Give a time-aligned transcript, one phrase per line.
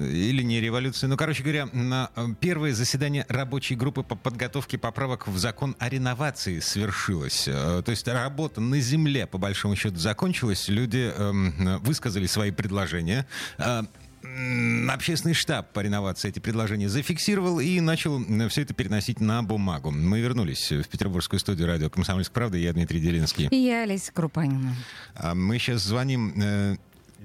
[0.00, 1.08] Или не революция.
[1.08, 5.88] Ну, короче говоря, на э, первое заседание рабочей группы по подготовке поправок в закон о
[5.88, 7.46] реновации свершилось.
[7.46, 10.68] Э, то есть работа на земле, по большому счету, закончилась.
[10.68, 13.26] Люди э, высказали свои предложения.
[13.58, 13.82] Э,
[14.90, 19.90] Общественный штаб по реновации эти предложения зафиксировал и начал все это переносить на бумагу.
[19.90, 22.58] Мы вернулись в петербургскую студию радио «Комсомольская правда».
[22.58, 23.48] Я Дмитрий Делинский.
[23.50, 24.76] И я Олеся Крупанина.
[25.14, 26.78] А мы сейчас звоним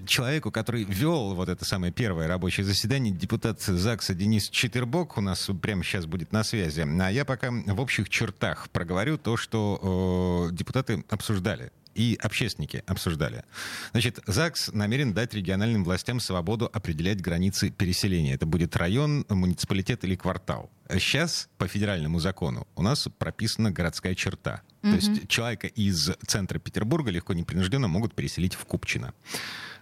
[0.05, 5.49] человеку, который вел вот это самое первое рабочее заседание, депутат ЗАГСа Денис Четербок у нас
[5.62, 6.81] прямо сейчас будет на связи.
[6.81, 13.43] А я пока в общих чертах проговорю то, что э, депутаты обсуждали и общественники обсуждали.
[13.91, 18.35] Значит, ЗАГС намерен дать региональным властям свободу определять границы переселения.
[18.35, 20.70] Это будет район, муниципалитет или квартал.
[20.90, 24.62] Сейчас по федеральному закону у нас прописана городская черта.
[24.86, 24.90] Mm-hmm.
[24.91, 29.14] То есть человека из центра Петербурга легко непринужденно могут переселить в Купчино.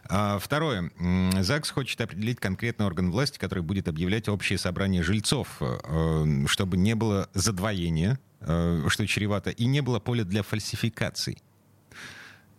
[0.05, 0.91] А, второе.
[1.39, 6.95] ЗАГС хочет определить конкретный орган власти, который будет объявлять общее собрание жильцов, э, чтобы не
[6.95, 11.37] было задвоения, э, что чревато, и не было поля для фальсификаций.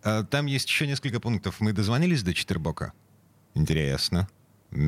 [0.03, 1.59] А, там есть еще несколько пунктов.
[1.59, 2.93] Мы дозвонились до Четербока?
[3.55, 4.27] Интересно.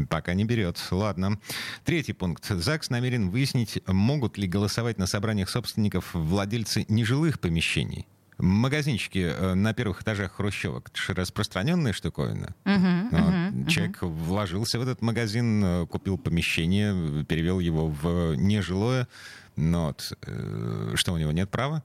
[0.10, 0.80] Пока не берет.
[0.92, 1.40] Ладно.
[1.84, 2.46] Третий пункт.
[2.46, 8.08] ЗАГС намерен выяснить, могут ли голосовать на собраниях собственников владельцы нежилых помещений.
[8.38, 10.90] Магазинчики э, на первых этажах хрущевок.
[10.90, 12.54] Это же распространенная штуковина.
[12.66, 13.68] Uh-huh, uh-huh, uh-huh.
[13.68, 19.08] Человек вложился в этот магазин, э, купил помещение, перевел его в нежилое.
[19.56, 21.84] Но вот, э, что, у него нет права?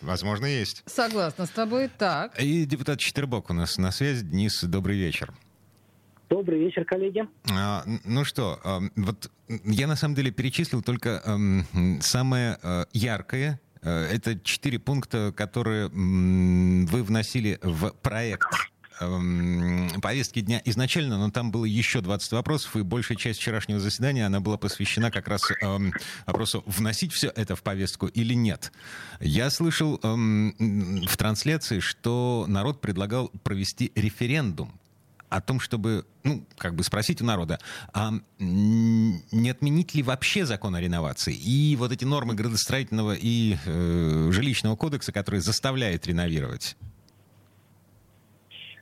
[0.00, 0.84] Возможно, есть.
[0.86, 1.90] Согласна с тобой.
[1.98, 2.40] Так.
[2.40, 4.24] И депутат Четербок у нас на связи.
[4.24, 5.34] Денис, добрый вечер.
[6.28, 7.26] Добрый вечер, коллеги.
[7.50, 8.60] А, ну что,
[8.96, 9.30] вот
[9.64, 12.58] я на самом деле перечислил только а, самое
[12.92, 13.60] яркое.
[13.82, 18.48] А, это четыре пункта, которые вы вносили в проект
[20.02, 24.40] повестки дня изначально, но там было еще 20 вопросов, и большая часть вчерашнего заседания, она
[24.40, 25.92] была посвящена как раз эм,
[26.26, 28.72] вопросу, вносить все это в повестку или нет.
[29.20, 34.72] Я слышал эм, в трансляции, что народ предлагал провести референдум
[35.28, 37.58] о том, чтобы, ну, как бы спросить у народа,
[37.92, 44.30] а не отменить ли вообще закон о реновации и вот эти нормы градостроительного и э,
[44.30, 46.76] жилищного кодекса, которые заставляют реновировать?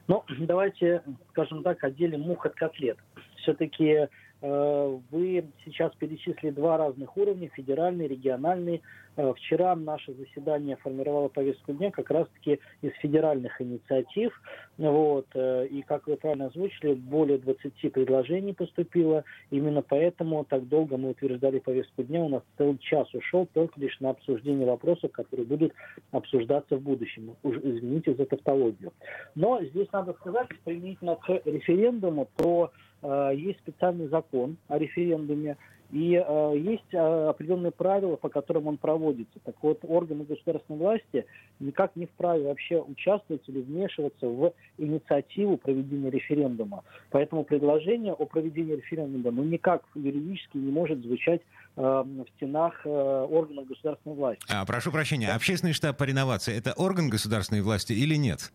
[0.08, 2.98] Ну, давайте, скажем так, отделим мух от котлет.
[3.42, 4.08] Все-таки
[4.42, 8.82] вы сейчас перечислили два разных уровня, федеральный, региональный.
[9.16, 14.32] Э, вчера наше заседание формировало повестку дня как раз-таки из федеральных инициатив.
[14.76, 19.24] Вот, э, и, как вы правильно озвучили, более 20 предложений поступило.
[19.50, 22.20] Именно поэтому так долго мы утверждали повестку дня.
[22.20, 25.72] У нас целый час ушел только лишь на обсуждение вопросов, которые будут
[26.12, 27.36] обсуждаться в будущем.
[27.42, 28.92] Уж извините за тавтологию.
[29.34, 32.66] Но здесь надо сказать, применительно к референдуму, э,
[33.02, 35.56] есть специальный закон о референдуме,
[35.90, 39.38] и э, есть э, определенные правила, по которым он проводится.
[39.44, 41.26] Так вот, органы государственной власти
[41.60, 46.82] никак не вправе вообще участвовать или вмешиваться в инициативу проведения референдума.
[47.10, 51.42] Поэтому предложение о проведении референдума ну, никак юридически не может звучать
[51.76, 54.44] э, в стенах э, органов государственной власти.
[54.48, 58.52] А, прошу прощения, общественный штаб по реновации– это орган государственной власти или нет?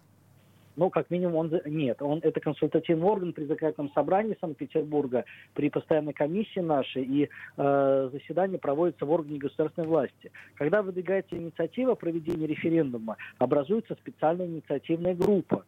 [0.81, 2.01] Ну, как минимум, он нет.
[2.01, 8.57] Он это консультативный орган при закрытом собрании Санкт-Петербурга, при постоянной комиссии нашей, и э, заседание
[8.57, 10.31] проводится в органе государственной власти.
[10.55, 15.65] Когда выдвигается инициатива проведения референдума, образуется специальная инициативная группа.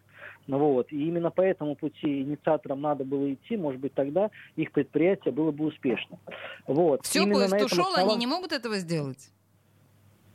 [0.48, 4.72] Ну вот, и именно по этому пути инициаторам надо было идти, может быть, тогда их
[4.72, 6.18] предприятие было бы успешно.
[6.66, 7.06] Вот.
[7.06, 8.16] Все, именно поезд ушел, основном...
[8.16, 9.30] они не могут этого сделать?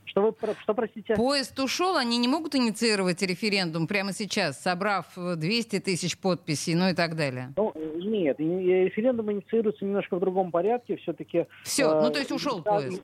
[0.09, 1.15] Что вы, что, простите?
[1.15, 6.93] Поезд ушел, они не могут инициировать референдум прямо сейчас, собрав 200 тысяч подписей, ну и
[6.93, 7.53] так далее?
[7.55, 11.45] Ну, нет, референдум инициируется немножко в другом порядке, все-таки...
[11.63, 13.03] Все, э, ну то есть ушел да, поезд?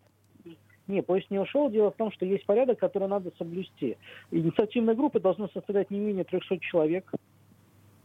[0.87, 1.69] Нет, поезд не ушел.
[1.69, 3.97] Дело в том, что есть порядок, который надо соблюсти.
[4.31, 7.11] Инициативная группа должна составлять не менее 300 человек.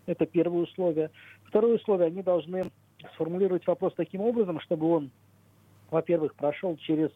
[0.07, 1.11] Это первое условие.
[1.45, 2.71] Второе условие, они должны
[3.15, 5.11] сформулировать вопрос таким образом, чтобы он,
[5.91, 7.11] во-первых, прошел через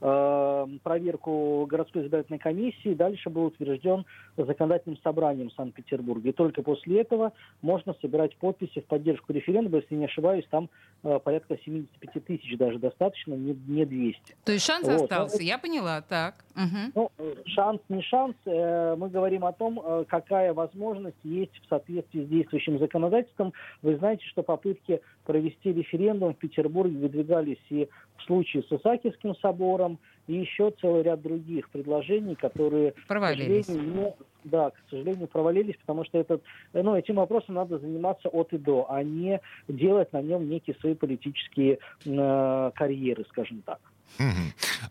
[0.00, 4.04] э, проверку городской избирательной комиссии, дальше был утвержден
[4.36, 6.28] законодательным собранием Санкт-Петербурга.
[6.28, 10.70] И только после этого можно собирать подписи в поддержку референдума, если не ошибаюсь, там
[11.02, 14.36] э, порядка 75 тысяч даже достаточно, не, не 200.
[14.44, 15.02] То есть шанс вот.
[15.02, 16.44] остался, я поняла, так.
[16.54, 16.92] Угу.
[16.94, 17.10] Ну,
[17.46, 22.28] шанс не шанс, э, мы говорим о том, э, какая возможность есть в соответствии с
[22.28, 23.52] действующим законодательством.
[23.82, 27.88] Вы знаете, что попытки провести референдум в Петербурге выдвигались и
[28.18, 33.66] в случае с Исаакиевским собором, и еще целый ряд других предложений, которые, провалились.
[33.66, 34.14] К не,
[34.44, 36.42] да, к сожалению, провалились, потому что этот,
[36.72, 40.94] ну, этим вопросом надо заниматься от и до, а не делать на нем некие свои
[40.94, 43.78] политические э, карьеры, скажем так.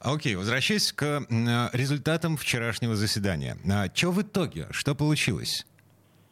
[0.01, 1.23] Окей, okay, возвращаясь к э,
[1.73, 3.57] результатам вчерашнего заседания.
[3.69, 4.67] А, что в итоге?
[4.71, 5.65] Что получилось?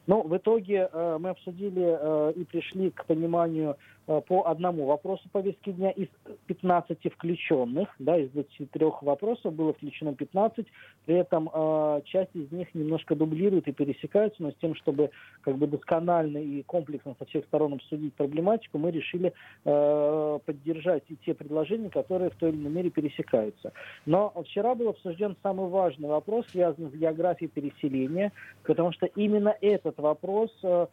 [0.06, 5.72] Ну, в итоге э, мы обсудили э, и пришли к пониманию по одному вопросу повестки
[5.72, 6.08] дня из
[6.48, 10.66] 15 включенных, да, из 23 вопросов было включено 15,
[11.06, 15.12] при этом э, часть из них немножко дублирует и пересекаются, но с тем, чтобы
[15.42, 19.34] как бы досконально и комплексно со всех сторон обсудить проблематику, мы решили
[19.66, 23.72] э, поддержать и те предложения, которые в той или иной мере пересекаются.
[24.06, 28.32] Но вчера был обсужден самый важный вопрос, связанный с географией переселения,
[28.64, 30.88] потому что именно этот вопрос э,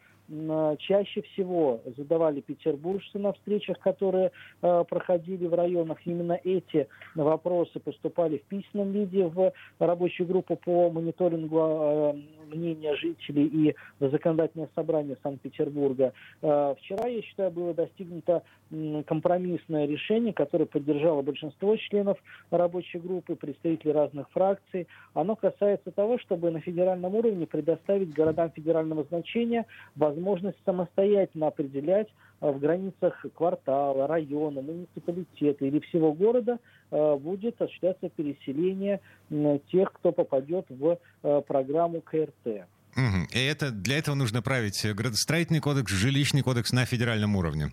[0.79, 4.31] чаще всего задавали петербуржцы на встречах, которые
[4.61, 5.97] э, проходили в районах.
[6.05, 12.13] Именно эти вопросы поступали в письменном виде в рабочую группу по мониторингу э,
[12.51, 16.13] мнения жителей и в законодательное собрание Санкт-Петербурга.
[16.41, 18.43] Э, вчера, я считаю, было достигнуто
[19.05, 22.17] компромиссное решение, которое поддержало большинство членов
[22.51, 24.87] рабочей группы, представителей разных фракций.
[25.13, 29.65] Оно касается того, чтобы на федеральном уровне предоставить городам федерального значения
[29.95, 32.07] возможность самостоятельно определять
[32.41, 36.57] в границах квартала, района, муниципалитета или всего города
[36.91, 38.99] э, будет осуществляться переселение
[39.71, 40.97] тех, кто попадет в
[41.47, 42.65] программу КРТ.
[43.33, 47.71] И это, для этого нужно править градостроительный кодекс, жилищный кодекс на федеральном уровне.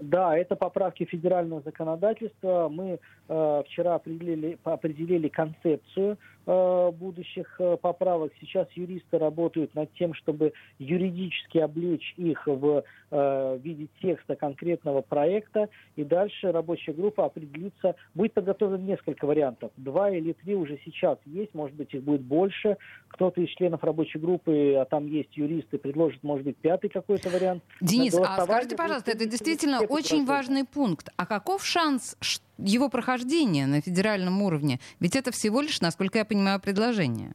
[0.00, 2.68] Да, это поправки федерального законодательства.
[2.68, 2.98] Мы
[3.28, 8.32] э, вчера определили, определили концепцию Э, будущих э, поправок.
[8.40, 15.68] Сейчас юристы работают над тем, чтобы юридически облечь их в э, виде текста конкретного проекта.
[15.96, 17.94] И дальше рабочая группа определится.
[18.14, 19.70] Будет подготовлено несколько вариантов.
[19.76, 22.76] Два или три уже сейчас есть, может быть, их будет больше.
[23.08, 27.62] Кто-то из членов рабочей группы, а там есть юристы, предложит, может быть, пятый какой-то вариант.
[27.80, 31.08] Денис, а скажите, пожалуйста, это действительно очень важный пункт.
[31.16, 34.78] А каков шанс, что его прохождения на федеральном уровне?
[35.00, 37.34] Ведь это всего лишь, насколько я понимаю, предложение.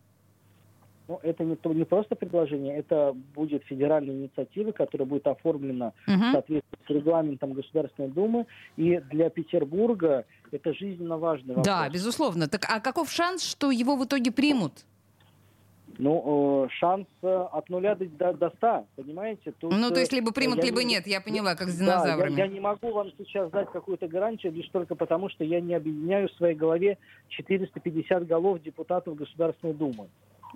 [1.07, 6.17] Ну, это не, не просто предложение, это будет федеральная инициатива, которая будет оформлена угу.
[6.17, 8.45] в соответствии с регламентом Государственной Думы.
[8.75, 11.65] И для Петербурга это жизненно важный вопрос.
[11.65, 12.47] Да, безусловно.
[12.47, 14.73] Так а каков шанс, что его в итоге примут?
[15.97, 19.51] Ну, э, шанс э, от нуля до, до 100, понимаете?
[19.59, 22.35] Тут, ну, то есть либо примут, либо не, нет, я поняла, как с динозаврами.
[22.35, 25.59] Да, я, я не могу вам сейчас дать какую-то гарантию, лишь только потому, что я
[25.59, 26.97] не объединяю в своей голове
[27.29, 30.07] 450 голов депутатов Государственной Думы.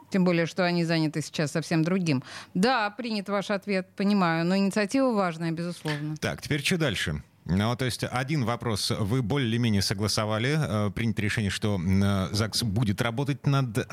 [0.09, 2.23] Тем более, что они заняты сейчас совсем другим.
[2.53, 6.15] Да, принят ваш ответ, понимаю, но инициатива важная, безусловно.
[6.17, 7.23] Так, теперь что дальше?
[7.57, 13.01] Ну, то есть один вопрос вы более-менее согласовали, э, принято решение, что э, ЗАГС будет
[13.01, 13.87] работать над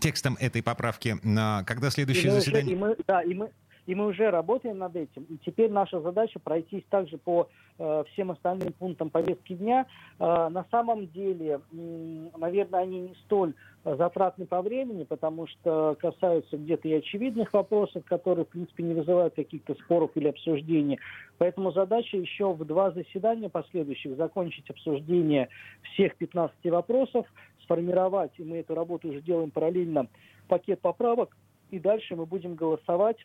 [0.00, 1.16] текстом этой поправки.
[1.64, 2.76] Когда следующее и заседание?
[2.76, 3.50] Уже, и мы, да, и мы,
[3.88, 5.24] и мы уже работаем над этим.
[5.30, 7.48] И теперь наша задача пройтись также по
[7.78, 9.86] э, всем остальным пунктам повестки дня.
[10.18, 13.54] Э, на самом деле, э, наверное, они не столь
[13.84, 19.34] затратны по времени, потому что касаются где-то и очевидных вопросов, которые, в принципе, не вызывают
[19.34, 20.98] каких-то споров или обсуждений.
[21.38, 25.48] Поэтому задача еще в два заседания последующих закончить обсуждение
[25.94, 27.24] всех 15 вопросов,
[27.62, 30.08] сформировать, и мы эту работу уже делаем параллельно,
[30.46, 31.34] пакет поправок,
[31.70, 33.16] и дальше мы будем голосовать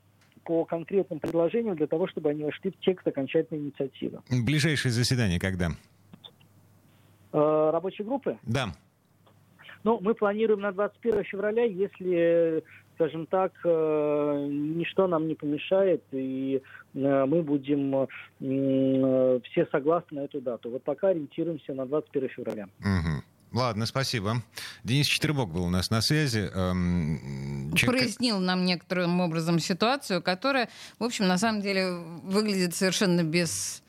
[0.43, 4.19] по конкретным предложениям для того, чтобы они вошли в текст окончательной инициативы.
[4.29, 5.69] Ближайшее заседание когда?
[7.31, 8.37] Э, рабочей группы?
[8.43, 8.67] Да.
[9.83, 12.63] Ну, мы планируем на 21 февраля, если,
[12.95, 16.61] скажем так, э, ничто нам не помешает, и
[16.93, 18.07] э, мы будем
[18.39, 20.69] э, все согласны на эту дату.
[20.69, 22.67] Вот пока ориентируемся на 21 февраля.
[22.79, 23.32] Угу.
[23.53, 24.41] Ладно, спасибо.
[24.83, 26.49] Денис Четвербок был у нас на связи.
[26.53, 31.91] Эм, Прояснил нам некоторым образом ситуацию, которая, в общем, на самом деле
[32.23, 33.83] выглядит совершенно без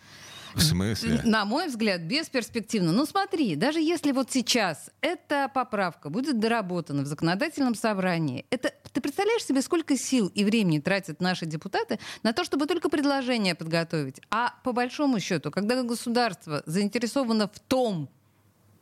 [0.55, 1.21] в смысле?
[1.25, 2.93] На мой взгляд, бесперспективно.
[2.93, 9.01] Ну смотри, даже если вот сейчас эта поправка будет доработана в законодательном собрании, это, ты
[9.01, 14.21] представляешь себе, сколько сил и времени тратят наши депутаты на то, чтобы только предложение подготовить?
[14.31, 18.09] А по большому счету, когда государство заинтересовано в том,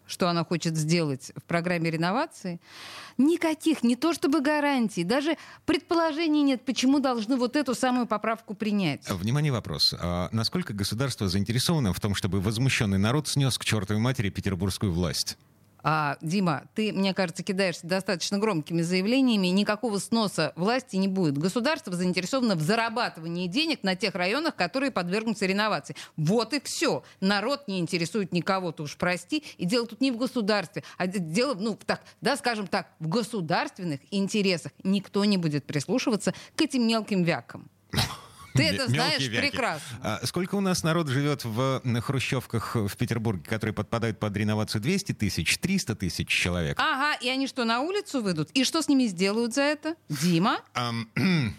[0.06, 2.60] что она хочет сделать в программе реновации,
[3.18, 9.08] никаких, не то чтобы гарантий, даже предположений нет, почему должны вот эту самую поправку принять.
[9.08, 9.94] Внимание, вопрос.
[9.98, 15.36] А насколько государство заинтересовано в том, чтобы возмущенный народ снес к чертовой матери петербургскую власть?
[15.82, 19.48] А, Дима, ты, мне кажется, кидаешься достаточно громкими заявлениями.
[19.48, 21.36] Никакого сноса власти не будет.
[21.38, 25.96] Государство заинтересовано в зарабатывании денег на тех районах, которые подвергнутся реновации.
[26.16, 27.02] Вот и все.
[27.20, 29.42] Народ не интересует никого, ты уж прости.
[29.58, 34.00] И дело тут не в государстве, а дело, ну, так, да, скажем так, в государственных
[34.10, 34.72] интересах.
[34.84, 37.71] Никто не будет прислушиваться к этим мелким вякам.
[38.54, 39.98] Ты это знаешь прекрасно.
[40.02, 44.80] А сколько у нас народ живет в хрущевках в Петербурге, которые подпадают под реновацию?
[44.80, 46.78] 200 тысяч, 300 тысяч человек?
[46.80, 48.50] Ага, и они что, на улицу выйдут?
[48.52, 49.96] И что с ними сделают за это?
[50.08, 50.60] Дима?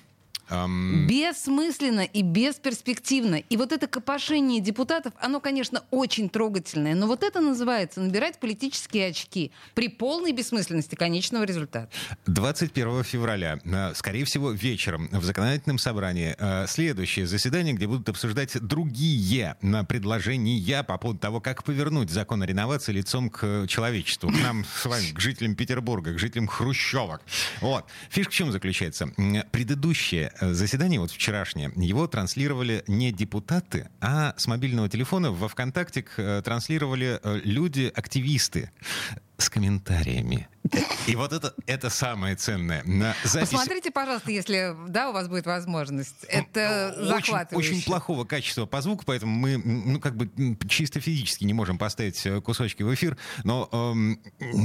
[0.50, 1.08] Um...
[1.08, 3.36] Бессмысленно и бесперспективно.
[3.36, 9.10] И вот это копошение депутатов, оно, конечно, очень трогательное, но вот это называется набирать политические
[9.10, 11.90] очки при полной бессмысленности конечного результата.
[12.26, 18.60] 21 февраля, э, скорее всего, вечером в законодательном собрании э, следующее заседание, где будут обсуждать
[18.60, 24.42] другие э, предложения по поводу того, как повернуть закон о реновации лицом к человечеству, к
[24.42, 27.22] нам с вами, к жителям Петербурга, к жителям Хрущевок.
[27.62, 27.86] Вот.
[28.10, 29.08] Фишка в чем заключается?
[29.52, 36.42] Предыдущее заседание, вот вчерашнее, его транслировали не депутаты, а с мобильного телефона во ВКонтакте э,
[36.44, 38.72] транслировали э, люди-активисты
[39.38, 40.48] с комментариями.
[41.08, 42.84] И вот это, это самое ценное.
[42.86, 43.50] На запись...
[43.50, 46.24] Посмотрите, пожалуйста, если да, у вас будет возможность.
[46.30, 50.30] Это очень, очень плохого качества по звуку, поэтому мы ну, как бы
[50.68, 54.22] чисто физически не можем поставить кусочки в эфир, но эм,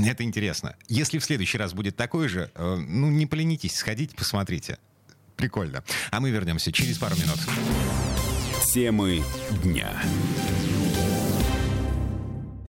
[0.06, 0.76] это интересно.
[0.87, 4.78] Если в следующий раз будет такой же, э, ну не поленитесь, сходите, посмотрите.
[5.38, 5.85] Прикольно.
[6.11, 7.38] А мы вернемся через пару минут.
[8.75, 9.23] Темы
[9.62, 10.02] дня.